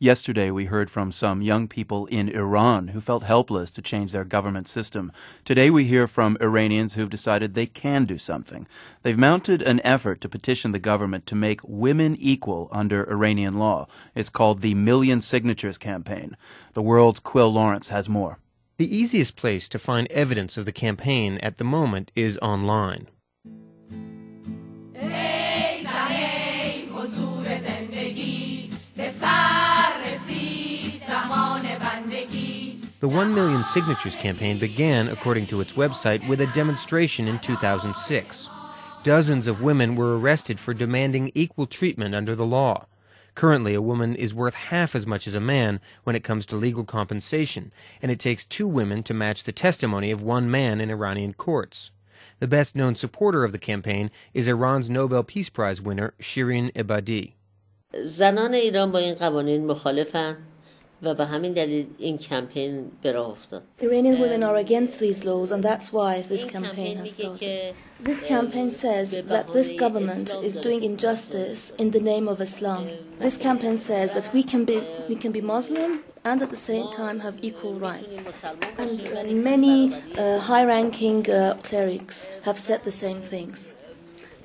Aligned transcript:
Yesterday, 0.00 0.52
we 0.52 0.66
heard 0.66 0.92
from 0.92 1.10
some 1.10 1.42
young 1.42 1.66
people 1.66 2.06
in 2.06 2.28
Iran 2.28 2.88
who 2.88 3.00
felt 3.00 3.24
helpless 3.24 3.72
to 3.72 3.82
change 3.82 4.12
their 4.12 4.22
government 4.22 4.68
system. 4.68 5.10
Today, 5.44 5.70
we 5.70 5.86
hear 5.86 6.06
from 6.06 6.38
Iranians 6.40 6.94
who've 6.94 7.10
decided 7.10 7.54
they 7.54 7.66
can 7.66 8.04
do 8.04 8.16
something. 8.16 8.68
They've 9.02 9.18
mounted 9.18 9.60
an 9.60 9.80
effort 9.82 10.20
to 10.20 10.28
petition 10.28 10.70
the 10.70 10.78
government 10.78 11.26
to 11.26 11.34
make 11.34 11.58
women 11.64 12.14
equal 12.20 12.68
under 12.70 13.10
Iranian 13.10 13.58
law. 13.58 13.88
It's 14.14 14.30
called 14.30 14.60
the 14.60 14.74
Million 14.74 15.20
Signatures 15.20 15.78
Campaign. 15.78 16.36
The 16.74 16.82
world's 16.82 17.18
Quil 17.18 17.52
Lawrence 17.52 17.88
has 17.88 18.08
more. 18.08 18.38
The 18.76 18.96
easiest 18.96 19.34
place 19.34 19.68
to 19.68 19.80
find 19.80 20.06
evidence 20.12 20.56
of 20.56 20.64
the 20.64 20.70
campaign 20.70 21.38
at 21.38 21.58
the 21.58 21.64
moment 21.64 22.12
is 22.14 22.38
online. 22.38 23.08
The 32.99 33.07
1 33.07 33.33
Million 33.35 33.63
Signatures 33.63 34.15
campaign 34.15 34.59
began, 34.59 35.09
according 35.09 35.47
to 35.47 35.61
its 35.61 35.73
website, 35.73 36.27
with 36.27 36.41
a 36.41 36.47
demonstration 36.47 37.27
in 37.27 37.39
2006. 37.39 38.49
Dozens 39.03 39.47
of 39.47 39.61
women 39.61 39.95
were 39.95 40.17
arrested 40.17 40.59
for 40.59 40.73
demanding 40.73 41.31
equal 41.35 41.67
treatment 41.67 42.15
under 42.15 42.35
the 42.35 42.45
law. 42.45 42.85
Currently, 43.35 43.73
a 43.73 43.81
woman 43.81 44.15
is 44.15 44.33
worth 44.33 44.53
half 44.53 44.95
as 44.95 45.07
much 45.07 45.27
as 45.27 45.33
a 45.33 45.39
man 45.39 45.81
when 46.03 46.15
it 46.15 46.23
comes 46.23 46.45
to 46.45 46.55
legal 46.55 46.85
compensation, 46.85 47.73
and 48.01 48.11
it 48.11 48.19
takes 48.19 48.45
two 48.45 48.67
women 48.67 49.03
to 49.03 49.13
match 49.13 49.43
the 49.43 49.51
testimony 49.51 50.11
of 50.11 50.21
one 50.21 50.49
man 50.49 50.79
in 50.79 50.89
Iranian 50.89 51.33
courts. 51.33 51.91
The 52.39 52.47
best 52.47 52.75
known 52.75 52.95
supporter 52.95 53.43
of 53.43 53.51
the 53.51 53.57
campaign 53.57 54.11
is 54.33 54.47
Iran's 54.47 54.89
Nobel 54.89 55.23
Peace 55.23 55.49
Prize 55.49 55.81
winner 55.81 56.13
Shirin 56.19 56.71
Ebadi. 56.73 57.33
زنان 58.03 58.53
ایران 58.53 58.91
با 58.91 58.99
این 58.99 59.15
قوانین 59.15 59.67
مخالفن 59.67 60.37
و 61.03 61.13
به 61.13 61.25
همین 61.25 61.53
دلیل 61.53 61.85
این 61.97 62.17
کمپین 62.17 62.91
به 63.01 63.11
راه 63.11 63.29
افتاد. 63.29 63.63
Iranian 63.81 64.19
women 64.19 64.43
are 64.43 64.55
against 64.55 64.99
these 64.99 65.25
laws 65.25 65.51
and 65.51 65.63
that's 65.63 65.91
why 65.93 66.21
this 66.21 66.45
campaign 66.45 66.97
has 66.97 67.11
started. 67.13 67.73
This 68.03 68.21
campaign 68.35 68.69
says 68.69 69.07
that 69.33 69.45
this 69.57 69.69
government 69.83 70.27
is 70.49 70.55
doing 70.65 70.81
injustice 70.91 71.61
in 71.81 71.91
the 71.91 72.03
name 72.11 72.25
of 72.33 72.37
Islam. 72.41 72.83
This 73.19 73.37
campaign 73.37 73.77
says 73.77 74.07
that 74.17 74.27
we 74.35 74.41
can 74.51 74.63
be 74.69 74.77
we 75.09 75.15
can 75.23 75.31
be 75.37 75.41
Muslim 75.55 75.91
and 76.29 76.41
at 76.41 76.49
the 76.55 76.63
same 76.71 76.87
time 77.01 77.17
have 77.19 77.35
equal 77.49 77.75
rights. 77.89 78.13
And 79.21 79.43
many 79.43 79.77
uh, 79.93 80.39
high-ranking 80.49 81.19
uh, 81.29 81.57
clerics 81.67 82.17
have 82.47 82.57
said 82.57 82.79
the 82.83 82.97
same 83.03 83.21
things. 83.33 83.57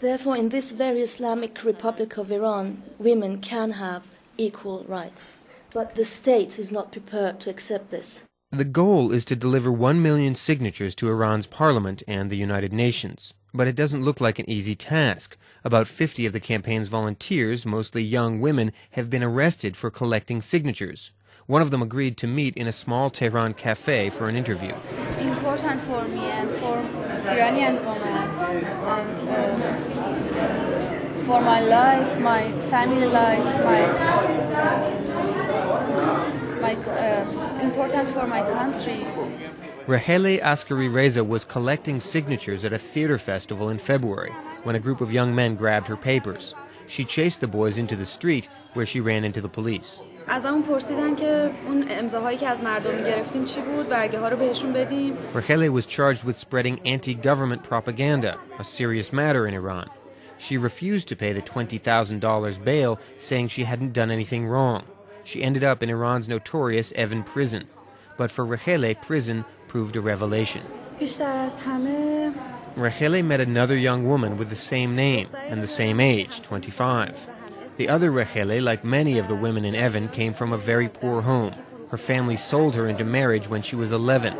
Therefore, 0.00 0.36
in 0.42 0.48
this 0.48 0.68
very 0.72 1.00
Islamic 1.10 1.54
Republic 1.64 2.10
of 2.16 2.26
Iran, 2.38 2.66
women 2.98 3.32
can 3.40 3.68
have 3.84 4.02
equal 4.36 4.84
rights. 4.88 5.36
But 5.73 5.95
the 5.95 6.05
state 6.05 6.59
is 6.59 6.71
not 6.71 6.91
prepared 6.91 7.39
to 7.41 7.49
accept 7.49 7.89
this. 7.89 8.23
The 8.51 8.63
goal 8.63 9.11
is 9.11 9.25
to 9.25 9.35
deliver 9.35 9.71
1 9.71 9.99
million 10.03 10.35
signatures 10.35 10.93
to 10.95 11.09
Iran's 11.09 11.47
parliament 11.47 12.03
and 12.07 12.29
the 12.29 12.37
United 12.37 12.71
Nations. 12.71 13.33
But 13.55 13.67
it 13.67 13.75
doesn't 13.75 14.03
look 14.03 14.21
like 14.21 14.37
an 14.37 14.47
easy 14.47 14.75
task. 14.75 15.35
About 15.63 15.87
50 15.87 16.27
of 16.27 16.33
the 16.33 16.39
campaign's 16.39 16.89
volunteers, 16.89 17.65
mostly 17.65 18.03
young 18.03 18.39
women, 18.39 18.71
have 18.91 19.09
been 19.09 19.23
arrested 19.23 19.75
for 19.75 19.89
collecting 19.89 20.43
signatures. 20.43 21.09
One 21.47 21.63
of 21.63 21.71
them 21.71 21.81
agreed 21.81 22.17
to 22.17 22.27
meet 22.27 22.55
in 22.55 22.67
a 22.67 22.71
small 22.71 23.09
Tehran 23.09 23.55
cafe 23.55 24.11
for 24.11 24.29
an 24.29 24.35
interview. 24.35 24.75
It's 24.83 25.03
important 25.19 25.81
for 25.81 26.07
me 26.07 26.19
and 26.19 26.51
for 26.51 26.77
Iranian 27.27 27.77
women 27.77 28.07
and 28.07 29.29
uh, 29.29 30.92
for 31.26 31.40
my 31.40 31.60
life, 31.60 32.18
my 32.18 32.52
family 32.70 33.06
life, 33.06 33.48
my 33.64 33.82
uh, 34.64 35.08
my, 36.60 36.74
uh, 36.74 37.60
important 37.62 38.08
for 38.08 38.26
my 38.26 38.42
country. 38.42 39.06
Rahele 39.86 40.40
Askari 40.42 40.88
Reza 40.88 41.24
was 41.24 41.44
collecting 41.44 42.00
signatures 42.00 42.64
at 42.64 42.72
a 42.72 42.78
theater 42.78 43.18
festival 43.18 43.70
in 43.70 43.78
February 43.78 44.32
when 44.64 44.74
a 44.76 44.78
group 44.78 45.00
of 45.00 45.12
young 45.12 45.34
men 45.34 45.54
grabbed 45.54 45.86
her 45.86 45.96
papers. 45.96 46.54
She 46.86 47.04
chased 47.04 47.40
the 47.40 47.48
boys 47.48 47.78
into 47.78 47.96
the 47.96 48.04
street 48.04 48.48
where 48.74 48.86
she 48.86 49.00
ran 49.00 49.24
into 49.24 49.40
the 49.40 49.48
police. 49.48 50.02
پرسیدن 50.68 51.16
که 51.16 51.50
اون 51.66 51.84
امضاهایی 51.90 52.38
که 52.38 52.48
از 52.48 52.62
مردم 52.62 53.04
گرفتیم 53.04 53.44
چی 53.44 53.60
بود 53.60 53.88
برگه 53.88 54.18
ها 54.18 54.28
رو 54.28 54.36
بهشون 54.36 54.72
بدیم 54.72 55.12
Rahele 55.34 55.70
was 55.70 55.86
charged 55.86 56.24
with 56.24 56.36
spreading 56.36 56.80
anti-government 56.84 57.62
propaganda, 57.62 58.38
a 58.58 58.64
serious 58.64 59.12
matter 59.12 59.46
in 59.46 59.54
Iran. 59.54 59.86
She 60.43 60.57
refused 60.57 61.07
to 61.07 61.15
pay 61.15 61.31
the 61.31 61.41
$20,000 61.41 62.63
bail, 62.65 62.99
saying 63.17 63.47
she 63.47 63.63
hadn't 63.63 63.93
done 63.93 64.11
anything 64.11 64.45
wrong. 64.45 64.83
She 65.23 65.41
ended 65.41 65.63
up 65.63 65.81
in 65.81 65.89
Iran's 65.89 66.27
notorious 66.27 66.91
Evin 66.91 67.25
prison. 67.25 67.69
But 68.17 68.29
for 68.29 68.45
Rahele, 68.45 69.01
prison 69.01 69.45
proved 69.69 69.95
a 69.95 70.01
revelation. 70.01 70.61
Rahele 72.75 73.23
met 73.23 73.39
another 73.39 73.77
young 73.77 74.05
woman 74.05 74.37
with 74.37 74.49
the 74.49 74.57
same 74.57 74.97
name 74.97 75.29
and 75.47 75.63
the 75.63 75.67
same 75.67 76.01
age, 76.01 76.41
25. 76.41 77.29
The 77.77 77.87
other 77.87 78.11
Rahele, 78.11 78.61
like 78.61 78.83
many 78.83 79.17
of 79.17 79.29
the 79.29 79.35
women 79.35 79.63
in 79.63 79.75
Evin, 79.75 80.11
came 80.11 80.33
from 80.33 80.51
a 80.51 80.57
very 80.57 80.89
poor 80.89 81.21
home. 81.21 81.55
Her 81.89 81.97
family 81.97 82.35
sold 82.35 82.75
her 82.75 82.89
into 82.89 83.05
marriage 83.05 83.47
when 83.47 83.61
she 83.61 83.77
was 83.77 83.93
11. 83.93 84.35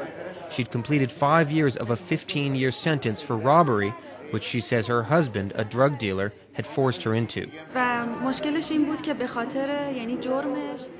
She'd 0.52 0.70
completed 0.70 1.12
five 1.12 1.50
years 1.50 1.78
of 1.78 1.90
a 1.90 1.96
15 1.96 2.56
year 2.56 2.72
sentence 2.72 3.22
for 3.22 3.38
robbery 3.38 3.94
which 4.34 4.44
she 4.44 4.60
says 4.60 4.88
her 4.88 5.04
husband, 5.04 5.54
a 5.54 5.64
drug 5.64 6.00
dealer, 6.00 6.34
had 6.54 6.66
forced 6.66 7.04
her 7.04 7.14
into. 7.14 7.48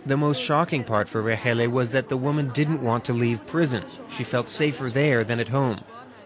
The 0.06 0.18
most 0.18 0.40
shocking 0.40 0.84
part 0.84 1.10
for 1.10 1.24
Rahele 1.24 1.68
was 1.68 1.90
that 1.90 2.10
the 2.10 2.18
woman 2.18 2.50
didn't 2.50 2.84
want 2.84 3.06
to 3.06 3.14
leave 3.14 3.48
prison. 3.48 3.86
She 4.08 4.24
felt 4.24 4.50
safer 4.50 4.88
there 4.88 5.24
than 5.24 5.40
at 5.40 5.48
home. 5.48 5.80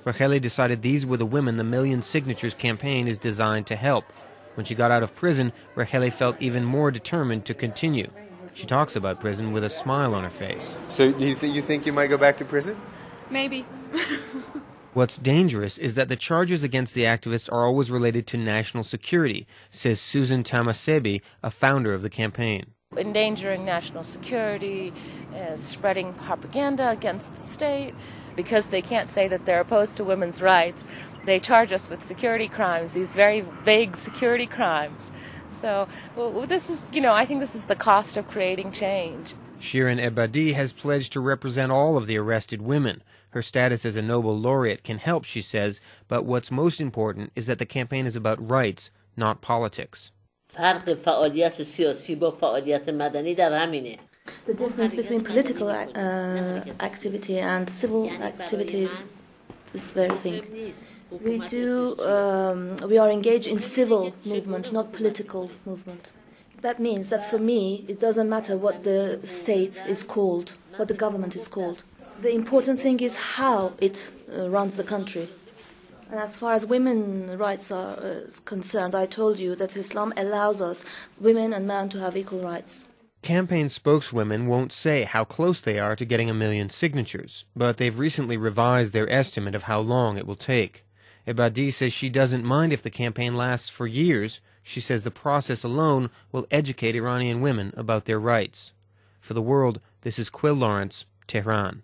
Rahele 0.06 0.42
decided 0.42 0.82
these 0.82 1.06
were 1.06 1.16
the 1.16 1.26
women 1.26 1.56
the 1.56 1.64
Million 1.64 2.02
Signatures 2.02 2.54
campaign 2.54 3.08
is 3.08 3.18
designed 3.18 3.68
to 3.68 3.78
help. 3.78 4.12
When 4.56 4.66
she 4.66 4.76
got 4.76 4.92
out 4.92 5.02
of 5.02 5.16
prison, 5.16 5.54
Rahele 5.78 6.12
felt 6.12 6.42
even 6.42 6.66
more 6.66 6.92
determined 6.92 7.46
to 7.46 7.54
continue. 7.54 8.12
She 8.54 8.66
talks 8.66 8.98
about 8.98 9.22
prison 9.22 9.54
with 9.54 9.64
a 9.64 9.70
smile 9.70 10.14
on 10.14 10.26
her 10.26 10.30
face. 10.30 10.76
So, 10.90 11.14
do 11.14 11.26
you, 11.26 11.36
th- 11.36 11.56
you 11.56 11.62
think 11.62 11.86
you 11.86 11.94
might 11.94 12.10
go 12.10 12.18
back 12.18 12.36
to 12.38 12.46
prison? 12.46 12.76
Maybe. 13.30 13.66
What's 14.94 15.18
dangerous 15.18 15.78
is 15.78 15.96
that 15.96 16.10
the 16.10 16.16
charges 16.16 16.64
against 16.64 16.94
the 16.94 17.04
activists 17.04 17.52
are 17.52 17.66
always 17.66 17.92
related 17.92 18.26
to 18.28 18.38
national 18.38 18.84
security, 18.84 19.46
says 19.70 20.02
Susan 20.02 20.44
Tahmasebi, 20.44 21.22
a 21.44 21.52
founder 21.52 21.94
of 21.94 22.02
the 22.02 22.10
campaign. 22.10 22.74
Endangering 22.96 23.64
national 23.66 24.04
security, 24.04 24.94
uh, 25.36 25.56
spreading 25.56 26.14
propaganda 26.14 26.90
against 26.90 27.36
the 27.36 27.42
state, 27.44 27.94
because 28.36 28.70
they 28.70 28.82
can't 28.82 29.10
say 29.10 29.28
that 29.28 29.46
they're 29.46 29.60
opposed 29.60 29.98
to 29.98 30.04
women's 30.04 30.42
rights. 30.42 30.88
They 31.26 31.40
charge 31.40 31.72
us 31.72 31.90
with 31.90 32.02
security 32.02 32.48
crimes, 32.48 32.94
these 32.94 33.14
very 33.14 33.42
vague 33.42 33.96
security 33.96 34.48
crimes. 34.48 35.12
So 35.58 35.88
well, 36.16 36.46
this 36.46 36.70
is, 36.70 36.90
you 36.94 37.02
know, 37.02 37.14
I 37.14 37.26
think 37.26 37.40
this 37.40 37.56
is 37.56 37.66
the 37.66 37.76
cost 37.76 38.16
of 38.16 38.28
creating 38.28 38.72
change. 38.72 39.34
Shirin 39.60 40.00
Ebadi 40.00 40.54
has 40.54 40.72
pledged 40.72 41.14
to 41.14 41.20
represent 41.20 41.72
all 41.72 41.98
of 41.98 42.06
the 42.06 42.18
arrested 42.18 42.62
women. 42.62 43.02
Her 43.32 43.42
status 43.42 43.86
as 43.86 43.96
a 43.96 44.02
Nobel 44.02 44.38
laureate 44.38 44.84
can 44.84 45.00
help, 45.00 45.26
she 45.26 45.42
says, 45.42 45.82
but 46.08 46.26
what's 46.26 46.52
most 46.52 46.80
important 46.80 47.32
is 47.36 47.48
that 47.48 47.60
the 47.60 47.66
campaign 47.66 48.06
is 48.06 48.16
about 48.16 48.50
rights, 48.50 48.92
not 49.16 49.42
politics. 49.42 50.12
The 54.46 54.54
difference 54.54 54.96
between 54.96 55.24
political 55.24 55.70
uh, 55.70 56.62
activity 56.80 57.40
and 57.40 57.70
civil 57.70 58.10
activities 58.10 59.04
is 59.74 59.92
very 59.92 60.18
thing. 60.18 60.74
We 61.10 61.40
do, 61.40 61.98
um, 62.00 62.78
we 62.90 62.98
are 62.98 63.10
engaged 63.10 63.48
in 63.48 63.60
civil 63.60 64.14
movement, 64.26 64.74
not 64.74 64.92
political 64.92 65.50
movement. 65.66 66.12
That 66.62 66.80
means 66.80 67.10
that 67.10 67.30
for 67.30 67.38
me, 67.38 67.86
it 67.88 68.00
doesn't 68.00 68.28
matter 68.28 68.58
what 68.58 68.84
the 68.84 69.20
state 69.24 69.84
is 69.88 70.04
called, 70.04 70.54
what 70.76 70.88
the 70.88 70.94
government 70.94 71.36
is 71.36 71.48
called. 71.48 71.84
The 72.22 72.34
important 72.34 72.80
thing 72.80 73.00
is 73.00 73.18
how 73.38 73.74
it 73.80 74.12
uh, 74.36 74.50
runs 74.50 74.76
the 74.76 74.84
country. 74.84 75.30
And 76.10 76.20
as 76.20 76.36
far 76.36 76.54
as 76.54 76.66
women's 76.66 77.36
rights 77.36 77.70
are 77.70 77.98
uh, 77.98 78.22
concerned, 78.46 78.96
I 78.96 79.06
told 79.06 79.40
you 79.40 79.56
that 79.56 79.78
Islam 79.78 80.14
allows 80.18 80.62
us, 80.62 80.84
women 81.20 81.54
and 81.54 81.68
men, 81.68 81.90
to 81.90 82.00
have 82.00 82.18
equal 82.18 82.42
rights. 82.42 82.87
Campaign 83.22 83.68
spokeswomen 83.70 84.48
won't 84.48 84.72
say 84.72 85.04
how 85.04 85.24
close 85.24 85.60
they 85.60 85.80
are 85.80 85.96
to 85.96 86.06
getting 86.06 86.30
a 86.30 86.34
million 86.34 86.70
signatures, 86.70 87.46
but 87.56 87.78
they've 87.78 88.00
recently 88.00 88.38
revised 88.38 88.94
their 88.94 89.10
estimate 89.12 89.56
of 89.56 89.64
how 89.64 89.80
long 89.80 90.18
it 90.18 90.26
will 90.26 90.36
take. 90.36 90.86
Ebadi 91.28 91.74
says 91.74 91.92
she 91.92 92.10
doesn't 92.10 92.46
mind 92.46 92.72
if 92.72 92.82
the 92.82 92.90
campaign 92.90 93.34
lasts 93.34 93.70
for 93.70 93.86
years. 93.86 94.40
She 94.64 94.80
says 94.80 95.04
the 95.04 95.12
process 95.12 95.64
alone 95.64 96.10
will 96.32 96.48
educate 96.52 96.96
Iranian 96.96 97.42
women 97.42 97.74
about 97.76 98.06
their 98.06 98.20
rights. 98.20 98.72
For 99.20 99.34
the 99.34 99.42
world, 99.42 99.82
this 100.02 100.18
is 100.18 100.30
Quil 100.30 100.54
Lawrence, 100.54 101.06
Tehran. 101.28 101.84